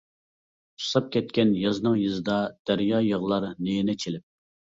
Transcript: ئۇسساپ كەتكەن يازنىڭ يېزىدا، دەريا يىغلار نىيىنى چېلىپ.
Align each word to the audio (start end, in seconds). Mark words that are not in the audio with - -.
ئۇسساپ 0.79 1.09
كەتكەن 1.15 1.51
يازنىڭ 1.65 1.99
يېزىدا، 2.05 2.39
دەريا 2.71 3.01
يىغلار 3.09 3.47
نىيىنى 3.67 3.97
چېلىپ. 4.05 4.27